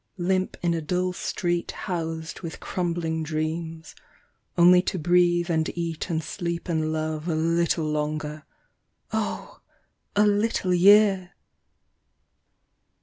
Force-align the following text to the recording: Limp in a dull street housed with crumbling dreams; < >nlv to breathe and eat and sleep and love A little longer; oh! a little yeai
Limp 0.17 0.57
in 0.63 0.73
a 0.73 0.81
dull 0.81 1.13
street 1.13 1.69
housed 1.69 2.39
with 2.41 2.59
crumbling 2.59 3.21
dreams; 3.21 3.93
< 4.25 4.57
>nlv 4.57 4.83
to 4.87 4.97
breathe 4.97 5.51
and 5.51 5.69
eat 5.77 6.09
and 6.09 6.23
sleep 6.23 6.67
and 6.67 6.91
love 6.91 7.27
A 7.27 7.35
little 7.35 7.85
longer; 7.85 8.43
oh! 9.13 9.61
a 10.15 10.25
little 10.25 10.71
yeai 10.71 11.29